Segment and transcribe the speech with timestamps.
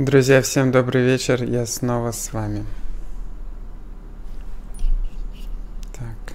[0.00, 1.44] Друзья, всем добрый вечер.
[1.44, 2.64] Я снова с вами.
[5.92, 6.34] Так.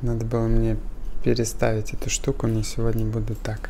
[0.00, 0.78] Надо было мне
[1.22, 3.68] переставить эту штуку, но сегодня буду так.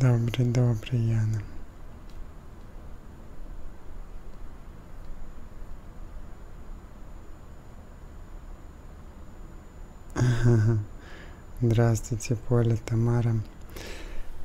[0.00, 1.42] Добрый, добрый, Яна.
[11.60, 13.34] Здравствуйте, Поля, Тамара.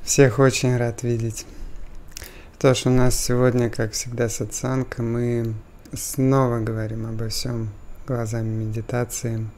[0.02, 1.46] Всех очень рад видеть.
[2.58, 5.54] То, что у нас сегодня, как всегда, сатсанка, мы
[5.94, 7.70] снова говорим обо всем
[8.06, 9.48] глазами медитации.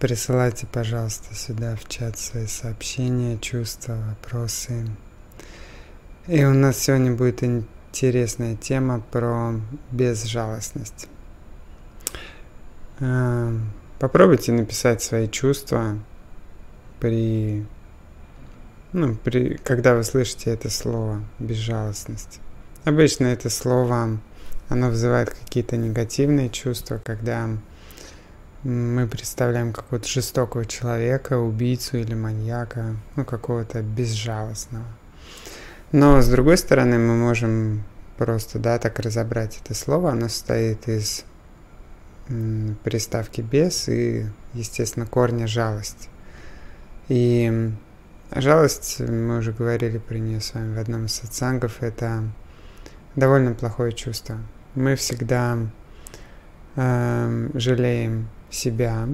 [0.00, 4.88] Присылайте, пожалуйста, сюда в чат свои сообщения, чувства, вопросы.
[6.26, 11.06] И у нас сегодня будет интересная тема про безжалостность.
[12.98, 13.52] А,
[13.98, 15.98] попробуйте написать свои чувства
[16.98, 17.66] при,
[18.94, 22.40] ну, при, когда вы слышите это слово безжалостность.
[22.84, 24.18] Обычно это слово,
[24.70, 27.50] оно вызывает какие-то негативные чувства, когда
[28.62, 34.86] мы представляем какого-то жестокого человека, убийцу или маньяка, ну, какого-то безжалостного.
[35.94, 37.84] Но, с другой стороны, мы можем
[38.16, 40.10] просто, да, так разобрать это слово.
[40.10, 41.24] Оно состоит из
[42.82, 46.08] приставки «без» и, естественно, корня «жалость».
[47.06, 47.70] И
[48.34, 52.24] жалость, мы уже говорили про нее с вами в одном из сатсангов, это
[53.14, 54.38] довольно плохое чувство.
[54.74, 55.58] Мы всегда
[56.74, 59.06] э, жалеем себя,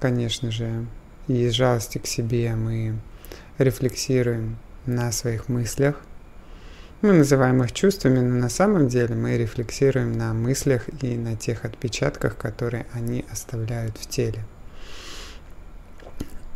[0.00, 0.84] конечно же,
[1.28, 3.00] и из жалости к себе мы
[3.56, 6.02] рефлексируем на своих мыслях.
[7.02, 11.64] Мы называем их чувствами, но на самом деле мы рефлексируем на мыслях и на тех
[11.64, 14.44] отпечатках, которые они оставляют в теле.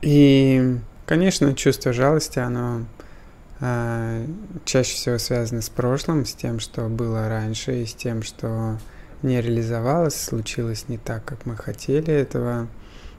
[0.03, 2.85] И, конечно, чувство жалости, оно
[3.61, 4.27] э,
[4.67, 8.79] чаще всего связано с прошлым, с тем, что было раньше, и с тем, что
[9.23, 12.69] не реализовалось, случилось не так, как мы хотели этого,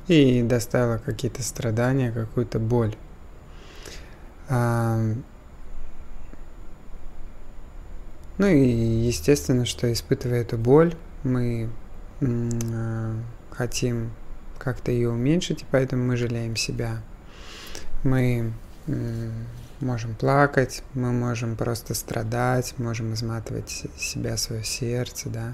[0.07, 2.95] и доставило какие-то страдания, какую-то боль.
[8.37, 11.69] Ну и естественно, что испытывая эту боль, мы
[12.21, 13.15] а,
[13.51, 14.11] хотим
[14.57, 17.01] как-то ее уменьшить, и поэтому мы жалеем себя.
[18.03, 18.53] Мы
[19.79, 25.53] можем плакать, мы можем просто страдать, можем изматывать себя, свое сердце, да.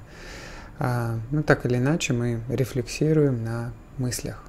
[0.80, 4.44] А, ну, так или иначе, мы рефлексируем на мыслях.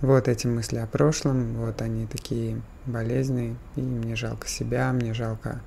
[0.00, 5.60] Вот эти мысли о прошлом, вот они такие болезни, и мне жалко себя, мне жалко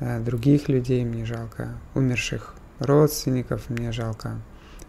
[0.00, 4.36] других людей, мне жалко умерших родственников, мне жалко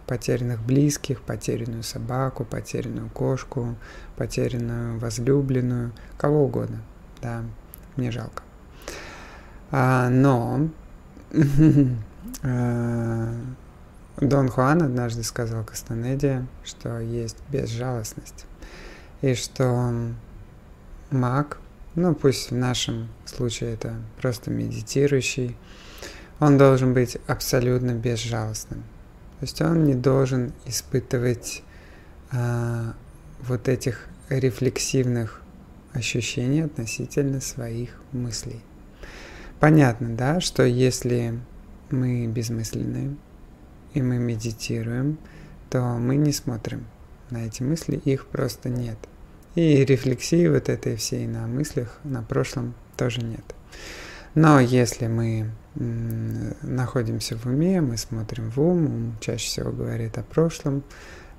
[0.06, 3.76] потерянных близких, потерянную собаку, потерянную кошку,
[4.16, 6.80] потерянную возлюбленную, кого угодно,
[7.20, 7.42] да,
[7.96, 8.42] мне жалко.
[9.70, 10.68] А, но
[12.42, 13.34] а,
[14.20, 18.46] Дон Хуан однажды сказал Кастанеде, что есть безжалостность,
[19.20, 19.92] и что
[21.10, 21.58] маг,
[21.98, 25.56] ну пусть в нашем случае это просто медитирующий,
[26.40, 28.82] он должен быть абсолютно безжалостным.
[29.40, 31.62] То есть он не должен испытывать
[32.30, 32.94] а,
[33.40, 35.42] вот этих рефлексивных
[35.92, 38.60] ощущений относительно своих мыслей.
[39.60, 41.38] Понятно, да, что если
[41.90, 43.16] мы безмысленные
[43.94, 45.18] и мы медитируем,
[45.70, 46.86] то мы не смотрим
[47.30, 48.98] на эти мысли, их просто нет.
[49.58, 53.42] И рефлексии вот этой всей на мыслях, на прошлом тоже нет.
[54.36, 60.22] Но если мы находимся в уме, мы смотрим в ум, ум чаще всего говорит о
[60.22, 60.84] прошлом,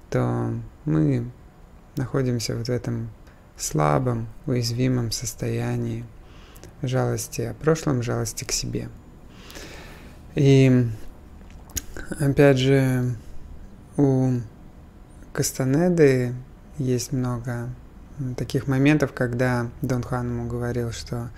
[0.10, 1.31] то мы
[1.95, 3.10] находимся вот в этом
[3.56, 6.04] слабом, уязвимом состоянии
[6.81, 8.89] жалости о прошлом, жалости к себе.
[10.36, 10.88] И
[12.19, 13.15] опять же,
[13.95, 14.42] у
[15.31, 16.33] Кастанеды
[16.77, 17.69] есть много
[18.38, 21.30] таких моментов, когда Дон Хуан ему говорил, что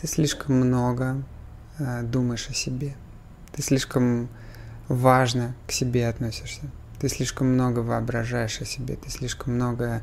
[0.00, 1.22] ты слишком много
[1.78, 2.94] э, думаешь о себе,
[3.52, 4.28] ты слишком
[4.88, 6.62] важно к себе относишься,
[6.98, 10.02] ты слишком много воображаешь о себе, ты слишком много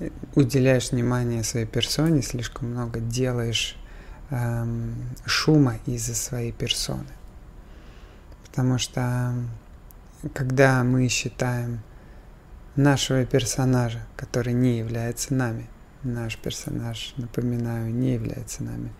[0.00, 3.76] э, уделяешь внимание своей персоне, слишком много делаешь
[4.30, 7.06] эм, шума из-за своей персоны.
[8.46, 9.32] Потому что
[10.34, 11.80] когда мы считаем
[12.78, 15.68] нашего персонажа, который не является нами,
[16.04, 18.92] наш персонаж, напоминаю, не является нами.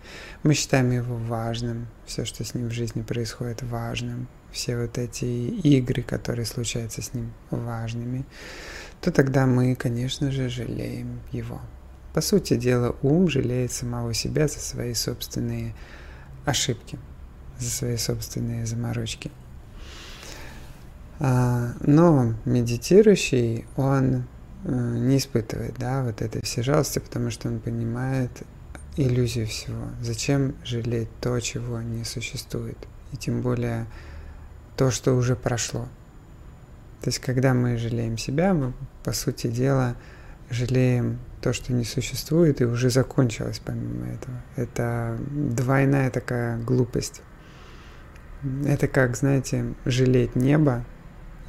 [0.43, 5.23] Мы считаем его важным, все, что с ним в жизни происходит, важным, все вот эти
[5.23, 8.25] игры, которые случаются с ним, важными,
[8.99, 11.61] то тогда мы, конечно же, жалеем его.
[12.13, 15.73] По сути дела, ум жалеет самого себя за свои собственные
[16.43, 16.99] ошибки,
[17.57, 19.31] за свои собственные заморочки.
[21.19, 24.23] А, но медитирующий, он
[24.63, 28.31] э, не испытывает, да, вот этой всей жалости, потому что он понимает
[28.95, 29.83] иллюзию всего.
[30.01, 32.77] Зачем жалеть то, чего не существует?
[33.11, 33.85] И тем более
[34.77, 35.87] то, что уже прошло.
[37.01, 38.73] То есть, когда мы жалеем себя, мы,
[39.03, 39.95] по сути дела,
[40.49, 44.41] жалеем то, что не существует и уже закончилось помимо этого.
[44.55, 47.21] Это двойная такая глупость.
[48.65, 50.85] Это как, знаете, жалеть небо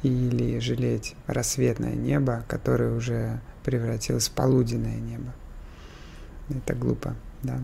[0.03, 5.33] или жалеть рассветное небо, которое уже превратилось в полуденное небо.
[6.49, 7.59] Это глупо, да.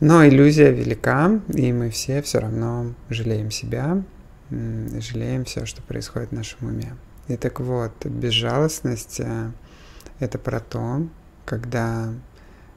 [0.00, 4.02] Но иллюзия велика, и мы все все равно жалеем себя,
[4.50, 6.94] жалеем все, что происходит в нашем уме.
[7.28, 9.52] И так вот, безжалостность э,–
[10.18, 11.06] это про то,
[11.44, 12.12] когда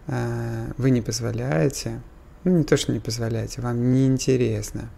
[0.07, 1.99] э, вы не позволяете,
[2.43, 4.89] ну не то, что не позволяете, вам неинтересно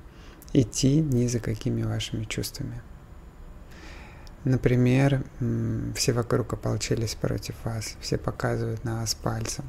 [0.54, 2.82] идти ни за какими вашими чувствами.
[4.48, 5.26] Например,
[5.94, 9.66] все вокруг ополчились против вас, все показывают на вас пальцем.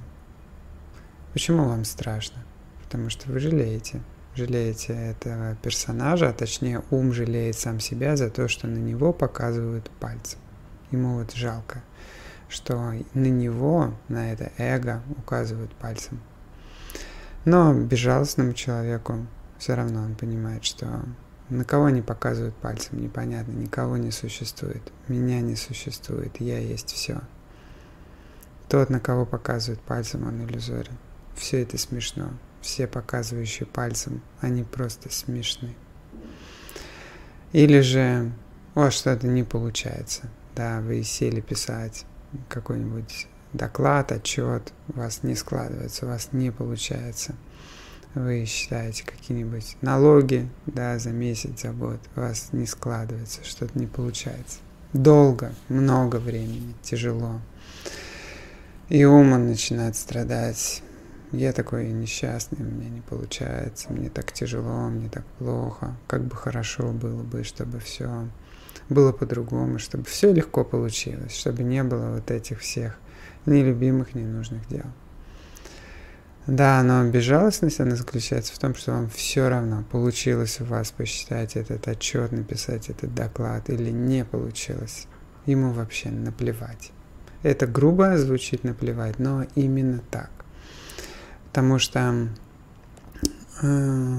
[1.33, 2.45] Почему вам страшно?
[2.85, 4.01] Потому что вы жалеете.
[4.37, 9.91] Жалеете этого персонажа, а точнее ум жалеет сам себя за то, что на него показывают
[9.99, 10.39] пальцем.
[10.93, 11.83] Ему вот жалко,
[12.49, 16.21] что на него, на это эго указывают пальцем.
[17.45, 19.27] Но безжалостному человеку
[19.59, 21.03] все равно он понимает, что
[21.51, 24.83] на кого они показывают пальцем, непонятно, никого не существует.
[25.09, 27.21] Меня не существует, я есть все.
[28.69, 30.93] Тот, на кого показывают пальцем, он иллюзорен.
[31.35, 32.31] Все это смешно.
[32.61, 35.75] Все показывающие пальцем, они просто смешны.
[37.53, 38.31] Или же
[38.75, 40.29] у вас что-то не получается.
[40.55, 42.05] Да, вы сели писать
[42.49, 47.35] какой-нибудь доклад, отчет, у вас не складывается, у вас не получается–
[48.15, 53.87] вы считаете какие-нибудь налоги, да, за месяц, за год, у вас не складывается, что-то не
[53.87, 54.59] получается.
[54.93, 57.41] Долго, много времени, тяжело.
[58.89, 60.83] И ум начинает страдать.
[61.31, 65.95] Я такой несчастный, у меня не получается, мне так тяжело, мне так плохо.
[66.07, 68.27] Как бы хорошо было бы, чтобы все
[68.89, 72.99] было по-другому, чтобы все легко получилось, чтобы не было вот этих всех
[73.45, 74.87] нелюбимых, ненужных дел.
[76.49, 81.57] Да, но безжалостность, она заключается в том, что вам все равно, получилось у вас посчитать
[81.57, 85.07] этот отчет, написать этот доклад или не получилось.
[85.45, 86.91] Ему вообще наплевать.
[87.43, 90.31] Это грубо звучит наплевать, но именно так.
[91.49, 92.29] Потому что,
[93.61, 94.17] э,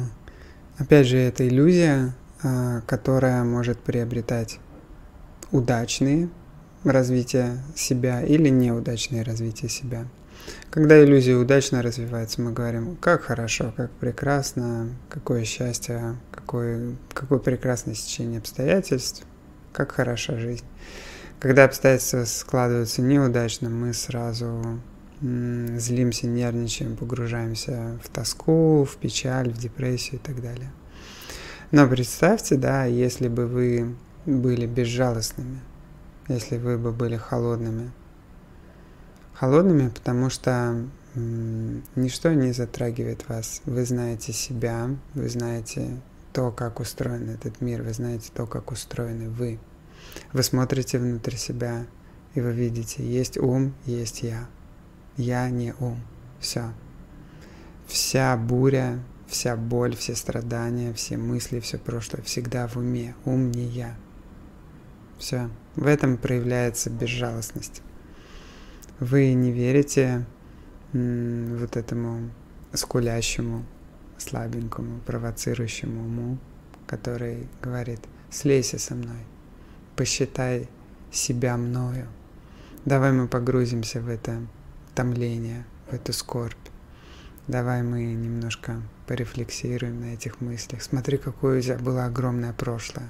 [0.77, 4.59] опять же, это иллюзия, э, которая может приобретать
[5.50, 6.29] удачные
[6.83, 10.05] развитие себя или неудачное развитие себя–
[10.69, 17.96] Когда иллюзия удачно развивается, мы говорим, как хорошо, как прекрасно, какое счастье, какое, какое прекрасное
[17.96, 19.24] стечение обстоятельств,
[19.74, 20.65] как хороша жизнь.
[21.39, 24.79] Когда обстоятельства складываются неудачно, мы сразу
[25.22, 30.72] злимся, нервничаем, погружаемся в тоску, в печаль, в депрессию и так далее.
[31.72, 35.60] Но представьте, да, если бы вы были безжалостными,
[36.27, 37.91] если вы бы были холодными.
[39.39, 43.62] Холодными, потому что ничто не затрагивает вас.
[43.65, 46.01] Вы знаете себя, вы знаете
[46.34, 49.60] то, как устроен этот мир, вы знаете то, как устроены вы.
[50.34, 51.86] Вы смотрите внутрь себя,
[52.34, 54.48] и вы видите, есть ум, есть я
[55.19, 56.00] я не ум.
[56.39, 56.72] Все.
[57.88, 63.15] Вся буря, вся боль, все страдания, все мысли, все прошлое всегда в уме.
[63.25, 63.96] Ум не я.
[65.17, 65.50] Все.
[65.75, 67.81] В этом проявляется безжалостность.
[68.99, 70.25] Вы не верите
[70.91, 72.31] вот этому
[72.73, 73.63] скулящему,
[74.17, 76.37] слабенькому, провоцирующему уму,
[76.85, 79.21] который говорит, слейся со мной,
[79.95, 80.67] посчитай
[81.11, 82.07] себя мною.
[82.83, 84.41] Давай мы погрузимся в это
[84.95, 86.57] томление, в эту скорбь.
[87.47, 90.81] Давай мы немножко порефлексируем на этих мыслях.
[90.81, 93.07] Смотри, какое у тебя было огромное прошлое.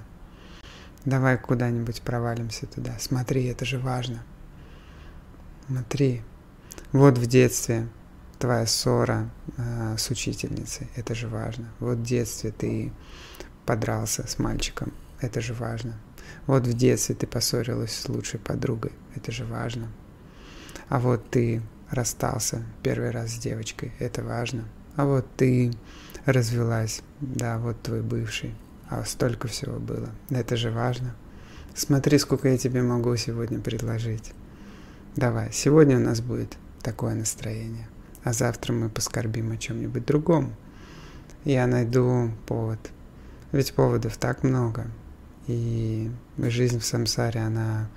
[1.03, 2.96] Давай куда-нибудь провалимся туда.
[3.00, 4.24] Смотри, это же важно.
[5.70, 6.24] Смотри.
[6.94, 7.88] Вот в детстве
[8.40, 10.88] твоя ссора э, с учительницей.
[10.96, 11.70] Это же важно.
[11.80, 12.92] Вот в детстве ты
[13.68, 14.92] подрался с мальчиком.
[15.22, 15.94] Это же важно.
[16.48, 18.94] Вот в детстве ты поссорилась с лучшей подругой.
[19.14, 19.90] Это же важно.
[20.88, 21.62] А вот ты
[21.92, 24.66] расстался первый раз с девочкой, это важно.
[24.96, 25.72] А вот ты
[26.26, 28.56] развелась, да, вот твой бывший,
[28.90, 31.16] а столько всего было, это же важно.
[31.76, 34.34] Смотри, сколько я тебе могу сегодня предложить.
[35.16, 37.88] Давай, сегодня у нас будет такое настроение,
[38.24, 40.54] а завтра мы поскорбим о чем-нибудь другом.
[41.44, 42.80] Я найду повод.
[43.51, 44.86] Ведь поводов так много.
[45.48, 47.89] И жизнь в самсаре, она,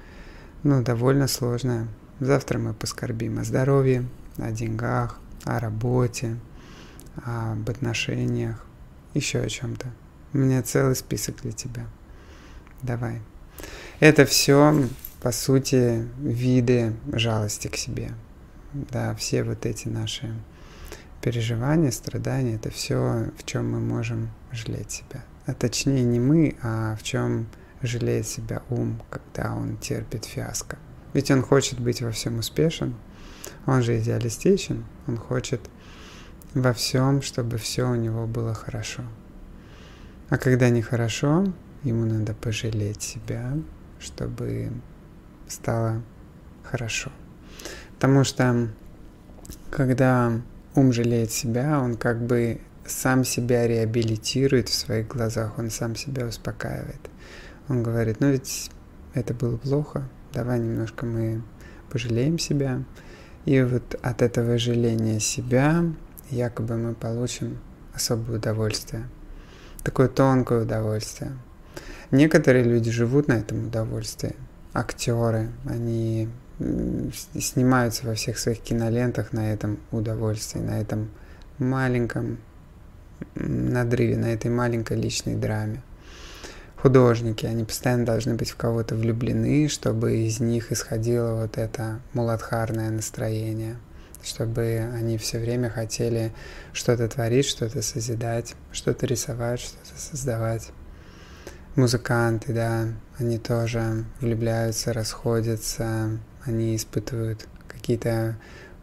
[0.62, 1.86] ну, довольно сложная.
[2.18, 4.06] Завтра мы поскорбим о здоровье,
[4.38, 6.38] о деньгах, о работе,
[7.16, 8.64] об отношениях,
[9.12, 9.88] еще о чем-то.
[10.32, 11.86] У меня целый список для тебя.
[12.80, 13.20] Давай.
[14.00, 14.88] Это все,
[15.22, 18.10] по сути, виды жалости к себе.
[18.72, 20.34] Да, все вот эти наши
[21.20, 25.24] переживания, страдания, это все, в чем мы можем жалеть себя.
[25.46, 27.46] А точнее не мы, а в чем
[27.82, 30.76] жалеет себя ум, когда он терпит фиаско.
[31.12, 32.96] Ведь он хочет быть во всем успешен,
[33.64, 35.60] он же идеалистичен, он хочет
[36.52, 39.04] во всем, чтобы все у него было хорошо.
[40.30, 41.46] А когда нехорошо,
[41.84, 43.52] ему надо пожалеть себя,
[44.00, 44.72] чтобы
[45.52, 46.02] стало
[46.62, 47.10] хорошо.
[47.94, 48.68] Потому что
[49.70, 50.32] когда
[50.74, 56.26] ум жалеет себя, он как бы сам себя реабилитирует в своих глазах, он сам себя
[56.26, 57.00] успокаивает.
[57.68, 58.70] Он говорит, ну ведь
[59.14, 61.42] это было плохо, давай немножко мы
[61.90, 62.82] пожалеем себя.
[63.44, 65.84] И вот от этого жаления себя
[66.30, 67.58] якобы мы получим
[67.94, 69.08] особое удовольствие.
[69.82, 71.32] Такое тонкое удовольствие.
[72.10, 74.36] Некоторые люди живут на этом удовольствии.
[74.72, 76.28] Актеры, они
[77.38, 81.10] снимаются во всех своих кинолентах на этом удовольствии, на этом
[81.58, 82.38] маленьком
[83.34, 85.82] надрыве, на этой маленькой личной драме
[86.82, 92.90] художники, они постоянно должны быть в кого-то влюблены, чтобы из них исходило вот это муладхарное
[92.90, 93.76] настроение,
[94.24, 96.32] чтобы они все время хотели
[96.72, 100.70] что-то творить, что-то созидать, что-то рисовать, что-то создавать.
[101.74, 102.88] Музыканты, да,
[103.18, 108.36] они тоже влюбляются, расходятся, они испытывают какие-то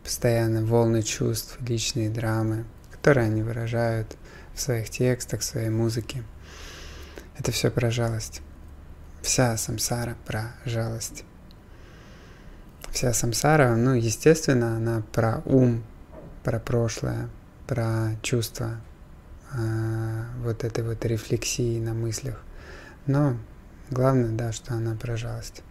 [0.03, 4.17] постоянно волны чувств, личные драмы, которые они выражают
[4.55, 6.23] в своих текстах, в своей музыке.
[7.37, 8.41] Это все про жалость.
[9.21, 11.25] Вся самсара про жалость.
[12.91, 15.83] Вся самсара, ну, естественно, она про ум,
[16.43, 17.29] про прошлое,
[17.67, 18.81] про чувства,
[19.53, 22.43] э, вот этой вот рефлексии на мыслях.
[23.09, 23.35] Но
[23.89, 25.63] главное, да, что она про жалость.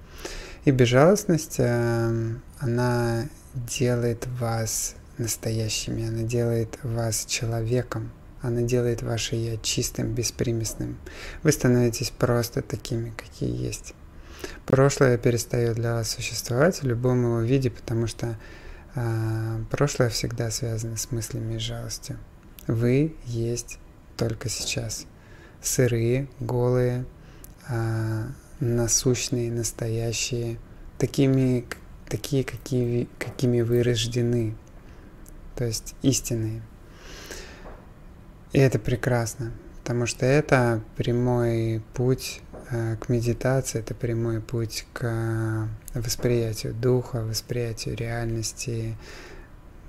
[0.64, 8.10] И безжалостность, э, она делает вас настоящими, она делает вас человеком,
[8.42, 10.98] она делает ваше «я» чистым, беспримесным.
[11.44, 13.94] Вы становитесь просто такими, какие есть.
[14.66, 18.36] Прошлое перестает для вас существовать в любом его виде, потому что
[18.96, 22.18] э, прошлое всегда связано с мыслями и жалостью.
[22.66, 23.78] Вы есть
[24.16, 25.06] только сейчас.
[25.62, 27.06] Сырые, голые,
[28.60, 30.58] насущные, настоящие,
[30.98, 31.64] такими,
[32.08, 34.56] такие, какие, какими вы рождены.
[35.56, 36.62] то есть истинные.
[38.52, 45.68] И это прекрасно, потому что это прямой путь э, к медитации, это прямой путь к
[45.94, 48.96] восприятию духа, восприятию реальности,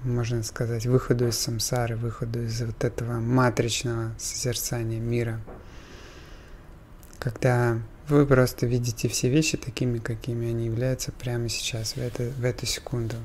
[0.04, 5.40] можно сказать, выходу из самсары, выходу из вот этого матричного созерцания мира.
[7.20, 12.44] Когда вы просто видите все вещи такими, какими они являются прямо сейчас, в, это, в
[12.44, 13.16] эту секунду.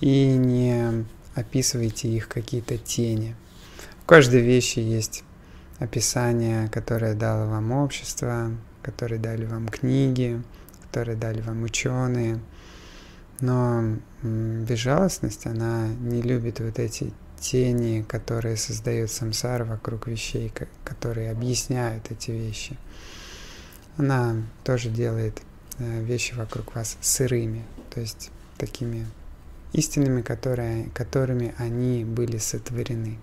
[0.00, 1.04] И не
[1.34, 3.34] описывайте их какие-то тени.
[4.02, 5.24] В каждой вещи есть
[5.78, 8.52] описание, которое дало вам общество,
[8.82, 10.42] которое дали вам книги,
[10.82, 12.40] которые дали вам ученые–
[13.40, 20.52] но безжалостность, она не любит вот эти тени, которые создает самсара вокруг вещей,
[20.84, 22.76] которые объясняют эти вещи.
[23.96, 25.40] Она тоже делает
[25.78, 29.06] э, вещи вокруг вас сырыми, то есть такими
[29.72, 33.18] истинными, которые, которыми они были сотворены.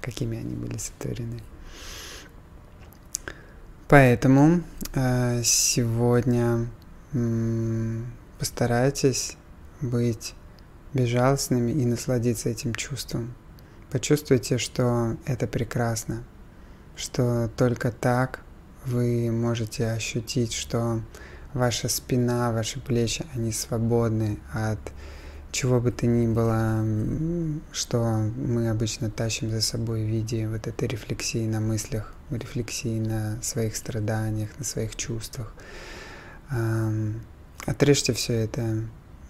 [0.00, 1.40] Какими они были сотворены.
[3.88, 4.62] Поэтому
[4.94, 6.66] э, сегодня
[8.38, 9.36] Постарайтесь
[9.82, 10.34] быть
[10.94, 13.34] безжалостными и насладиться этим чувством.
[13.90, 16.24] Почувствуйте, что это прекрасно,
[16.96, 18.40] что только так
[18.86, 21.00] вы можете ощутить, что
[21.54, 24.78] ваша спина, ваши плечи, они свободны от
[25.50, 26.82] чего бы то ни было,
[27.72, 28.00] что
[28.36, 33.76] мы обычно тащим за собой в виде вот этой рефлексии на мыслях, рефлексии на своих
[33.76, 35.52] страданиях, на своих чувствах.
[37.66, 38.84] Отрежьте все это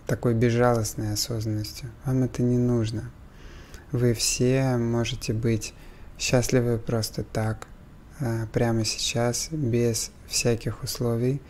[0.07, 1.91] такой безжалостной осознанностью.
[2.05, 3.11] Вам это не нужно.
[3.91, 5.75] Вы все можете быть
[6.19, 7.67] счастливы просто так,
[8.53, 11.41] прямо сейчас, без всяких условий,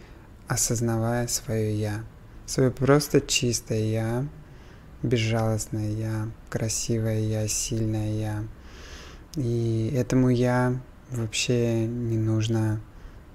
[0.48, 2.04] осознавая свое «я».
[2.46, 4.26] Свое просто чистое «я»,
[5.02, 8.44] безжалостное «я», красивое «я», сильное «я».
[9.36, 12.80] И этому «я» вообще не нужно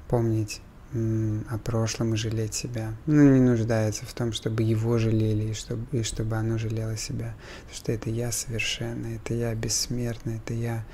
[0.08, 0.62] помнить
[0.94, 2.94] о прошлом и жалеть себя.
[3.06, 7.36] Ну, не нуждается в том, чтобы его жалели и чтобы, и чтобы оно жалело себя.
[7.64, 10.86] Потому что это я совершенно, это я бессмертна, это я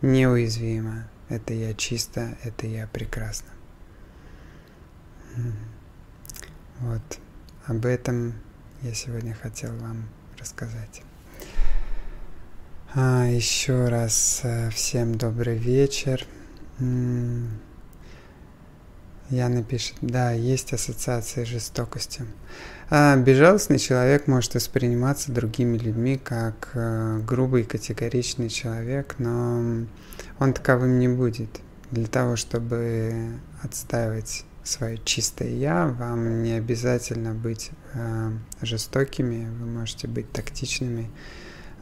[0.00, 3.48] неуязвима, это я чисто, это я прекрасно.
[6.80, 7.18] Вот
[7.66, 8.34] об этом
[8.82, 10.08] я сегодня хотел вам
[10.38, 11.02] рассказать.
[12.94, 16.24] А, еще раз э, всем добрый вечер.
[19.30, 22.26] Яна пишет, да, есть ассоциация с жестокостью.
[22.96, 29.84] А безжалостный человек может восприниматься другими людьми как э, грубый, категоричный человек, но
[30.38, 31.48] он таковым не будет.
[31.90, 33.32] Для того, чтобы
[33.64, 38.30] отстаивать свое чистое я, вам не обязательно быть э,
[38.62, 41.10] жестокими, вы можете быть тактичными,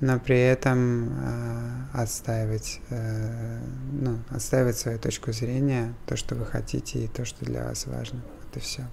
[0.01, 7.07] но при этом э, отстаивать, ну, отстаивать свою точку зрения, то, что вы хотите и
[7.07, 8.23] то, что для вас важно.
[8.51, 8.87] Это все.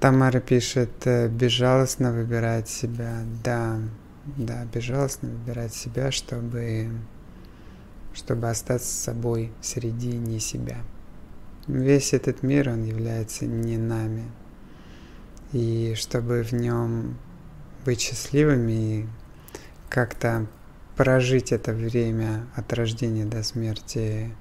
[0.00, 3.22] Тамара пишет, э, безжалостно выбирать себя.
[3.42, 3.78] Да,
[4.36, 6.90] да, безжалостно выбирать себя, чтобы,
[8.12, 10.76] чтобы остаться собой среди не себя.
[11.66, 14.24] Весь этот мир, он является не нами.
[15.52, 17.16] И чтобы в нем
[17.84, 19.06] быть счастливыми и
[19.88, 20.46] как-то
[20.96, 24.34] прожить это время от рождения до смерти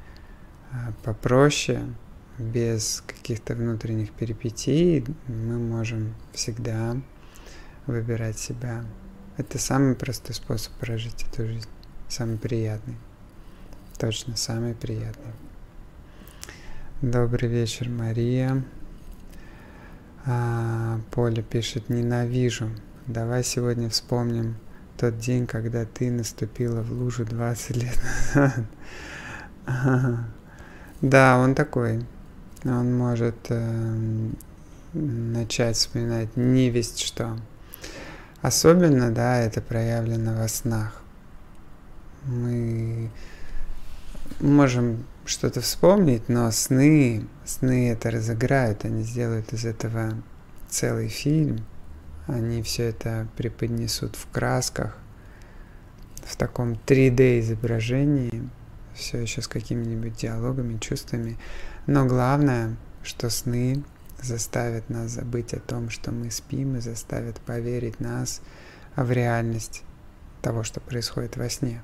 [0.71, 1.81] а, попроще,
[2.37, 6.97] без каких-то внутренних перипетий, мы можем всегда
[7.87, 8.83] выбирать себя.
[9.37, 11.69] Это самый простой способ прожить эту жизнь,
[12.07, 12.95] самый приятный.
[13.97, 15.33] Точно, самый приятный.
[17.01, 18.63] Добрый вечер, Мария.
[20.25, 22.69] А, Поля пишет, ненавижу.
[23.07, 24.57] Давай сегодня вспомним
[24.97, 27.99] тот день, когда ты наступила в лужу 20 лет
[28.35, 28.65] назад.
[31.01, 32.05] Да, он такой.
[32.65, 34.29] Он может э,
[34.93, 37.37] начать вспоминать не весть что.
[38.41, 41.01] Особенно, да, это проявлено во снах.
[42.25, 43.09] Мы
[44.39, 50.13] можем что-то вспомнить, но сны, сны это разыграют, они сделают из этого
[50.69, 51.65] целый фильм–
[52.27, 54.97] они все это преподнесут в красках,
[56.23, 58.49] в таком 3D изображении,
[58.95, 61.37] все еще с какими-нибудь диалогами, чувствами.
[61.85, 63.83] Но главное, что сны
[64.21, 68.41] заставят нас забыть о том, что мы спим, и заставят поверить нас
[68.95, 69.83] в реальность
[70.41, 71.81] того, что происходит во сне.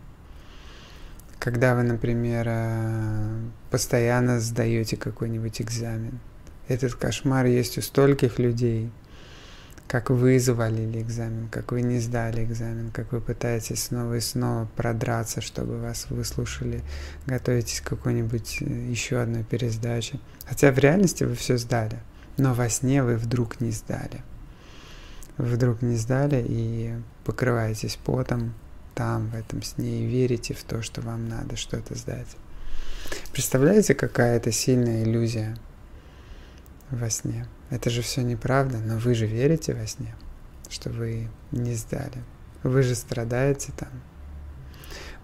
[1.39, 6.19] Когда вы, например, э, постоянно сдаете какой-нибудь экзамен,
[6.67, 8.91] этот кошмар есть у стольких людей–
[9.91, 14.65] как вы завалили экзамен, как вы не сдали экзамен, как вы пытаетесь снова и снова
[14.77, 16.81] продраться, чтобы вас выслушали,
[17.25, 20.21] готовитесь к какой-нибудь э, еще одной пересдаче.
[20.45, 21.99] Хотя в реальности вы все сдали,
[22.37, 24.21] но во сне вы вдруг не сдали.
[25.35, 26.93] Вы вдруг не сдали и
[27.25, 28.53] покрываетесь потом
[28.95, 32.37] там, в этом сне, и верите в то, что вам надо что-то сдать.
[33.33, 35.57] Представляете, какая это сильная иллюзия
[36.91, 37.47] во сне?
[37.69, 40.13] Это же все неправда, но вы же верите во сне,
[40.69, 42.23] что вы не сдали.
[42.63, 43.89] Вы же страдаете там.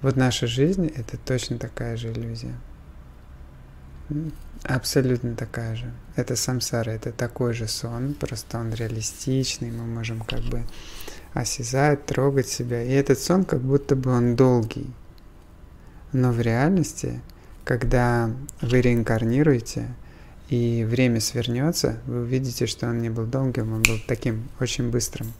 [0.02, 2.56] Вот наша жизнь— это точно такая же иллюзия.
[4.64, 5.92] Абсолютно такая же.
[6.16, 10.64] Это самсара, это такой же сон, просто он реалистичный, мы можем как бы
[11.34, 12.82] осязать, трогать себя.
[12.82, 14.90] И этот сон как будто бы он долгий.
[16.14, 17.22] Но в реальности,
[17.66, 19.94] когда вы реинкарнируете—
[20.50, 25.34] и время свернется, вы увидите, что он не был долгим, он был таким очень быстрым.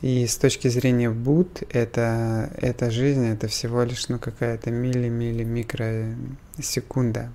[0.00, 7.32] И с точки зрения Буд, это, эта жизнь, это всего лишь ну, какая-то милли-милли микросекунда,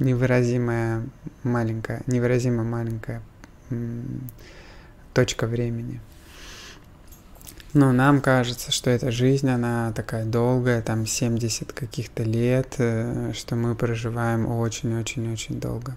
[0.00, 1.04] невыразимая
[1.44, 3.22] маленькая, невыразимо маленькая
[5.14, 6.00] точка времени.
[7.74, 13.56] Но нам кажется, что эта жизнь, она такая долгая, там 70 каких-то лет, э, что
[13.56, 15.94] мы проживаем очень-очень-очень долго.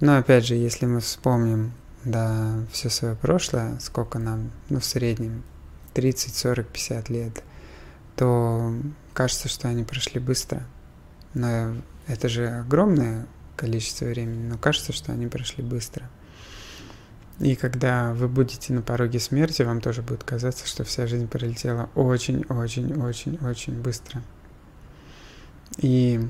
[0.00, 1.72] Но опять же, если мы вспомним,
[2.04, 5.44] да, все свое прошлое, сколько нам, ну, в среднем
[5.94, 7.44] 30, 40, 50 лет,
[8.16, 8.74] то
[9.14, 10.64] кажется, что они прошли быстро.
[11.34, 11.74] Но
[12.06, 13.26] это же огромное
[13.56, 16.10] количество времени, но кажется, что они прошли быстро.
[17.38, 21.90] И когда вы будете на пороге смерти, вам тоже будет казаться, что вся жизнь пролетела
[21.94, 24.22] очень-очень-очень-очень быстро.
[25.78, 26.20] И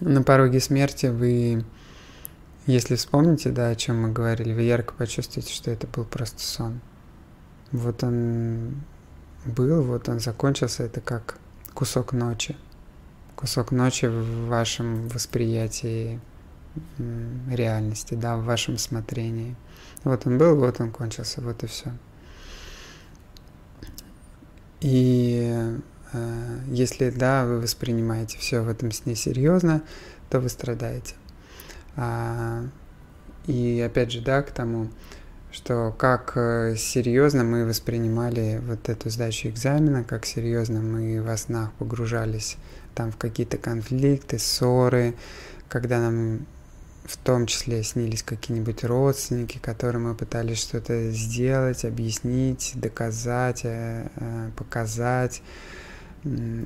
[0.00, 1.64] на пороге смерти вы
[2.68, 6.80] если вспомните, да, о чем мы говорили, вы ярко почувствуете, что это был просто сон.
[7.72, 8.82] Вот он
[9.46, 11.38] был, вот он закончился, это как
[11.72, 12.56] кусок ночи.
[13.36, 16.20] Кусок ночи в вашем восприятии
[17.50, 19.56] реальности, да, в вашем смотрении.
[20.04, 21.90] Вот он был, вот он кончился, вот и все.
[24.80, 25.74] И
[26.12, 29.82] э, если да, вы воспринимаете все в этом сне серьезно,
[30.28, 31.14] то вы страдаете.
[32.00, 32.64] А,
[33.48, 34.88] и опять же, да, к тому,
[35.50, 41.72] что как э, серьезно мы воспринимали вот эту сдачу экзамена, как серьезно мы во снах
[41.72, 42.56] погружались
[42.94, 45.14] там в какие-то конфликты, ссоры,
[45.68, 46.46] когда нам
[47.04, 54.50] в том числе снились какие-нибудь родственники, которым мы пытались что-то сделать, объяснить, доказать, э, э,
[54.56, 55.42] показать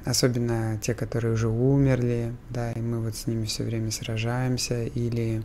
[0.04, 5.42] особенно те, которые уже умерли, да, и мы вот с ними все время сражаемся, или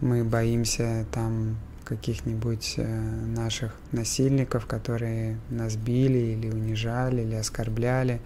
[0.00, 8.20] мы боимся там каких-нибудь э, наших насильников, которые нас били или унижали, или оскорбляли.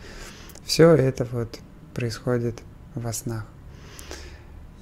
[0.64, 1.58] Все это вот
[1.94, 2.62] происходит
[2.94, 3.46] во снах.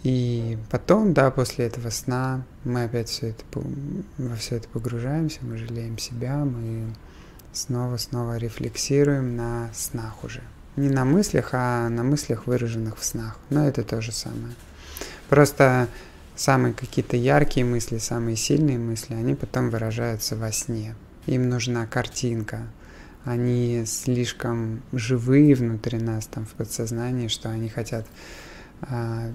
[0.04, 3.44] И потом, да, после этого сна мы опять все это,
[4.16, 6.94] во все это погружаемся, мы жалеем себя, мы
[7.52, 10.42] снова-снова рефлексируем на снах уже.
[10.76, 13.37] Не на мыслях, а на мыслях, выраженных в снах.
[13.50, 14.54] Но это то же самое.
[15.28, 15.88] Просто
[16.37, 20.94] самые какие-то яркие мысли, самые сильные мысли, они потом выражаются во сне.
[21.26, 22.61] Им нужна картинка.
[23.24, 28.06] Они слишком живые внутри нас, там в подсознании, что они хотят
[28.82, 29.30] а,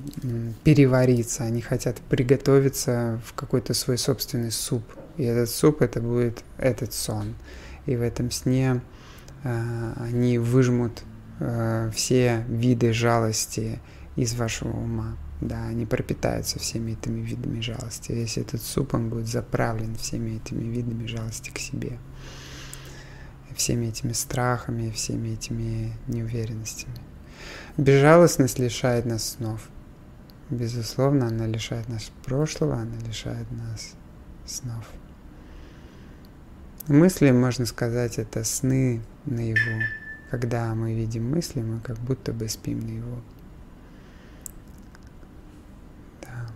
[0.63, 4.83] перевариться, они хотят приготовиться в какой-то свой собственный суп.
[5.17, 7.35] И этот суп это будет этот сон
[7.85, 8.81] и в этом сне
[9.43, 11.03] э, они выжмут
[11.39, 13.79] э, все виды жалости
[14.15, 15.17] из вашего ума.
[15.41, 18.13] Да, они пропитаются всеми этими видами жалости.
[18.13, 21.97] Весь этот суп, он будет заправлен всеми этими видами жалости к себе.
[23.55, 26.95] Всеми этими страхами, всеми этими неуверенностями.
[27.77, 29.67] Безжалостность лишает нас снов.
[30.49, 33.93] Безусловно, она лишает нас прошлого, она лишает нас
[34.45, 34.87] снов.
[36.89, 39.83] Мысли, можно сказать, это сны наяву.
[40.29, 43.21] Когда мы видим мысли, мы как будто бы спим наяву.
[46.21, 46.47] Да.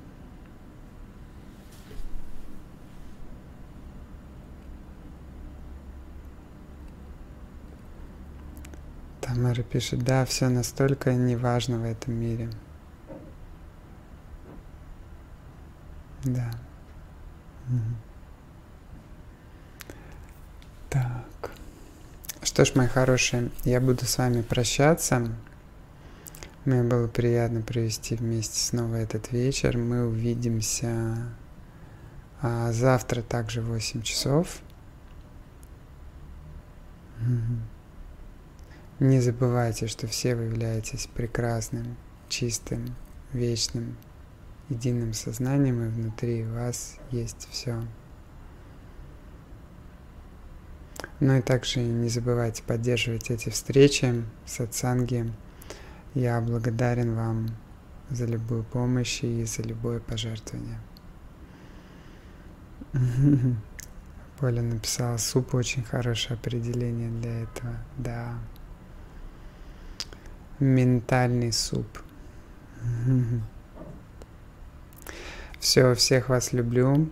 [9.21, 12.49] Тамара пишет, да, все настолько неважно в этом мире.
[16.25, 16.51] Да.
[17.69, 18.06] Угу.
[22.57, 25.29] Что ж, мои хорошие, я буду с вами прощаться.
[26.65, 29.77] Мне было приятно провести вместе снова этот вечер.
[29.77, 31.29] Мы увидимся
[32.41, 34.61] А завтра также 8 часов.
[38.97, 41.95] Не забывайте, что все вы являетесь прекрасным,
[42.27, 42.95] чистым,
[43.33, 43.95] вечным,
[44.69, 47.83] единым сознанием, и внутри вас есть все.
[51.19, 55.33] Ну и также не забывайте поддерживать эти встречи, сатсанги.
[56.13, 57.47] Я благодарен вам
[58.09, 60.79] за любую помощь и за любое пожертвование.
[64.39, 67.73] Поля написала, суп очень хорошее определение для этого.
[67.97, 68.37] Да.
[70.59, 71.87] Ментальный суп.
[75.59, 77.09] Все, всех вас люблю,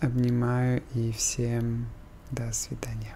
[0.00, 1.86] обнимаю и всем
[2.32, 3.14] до свидания.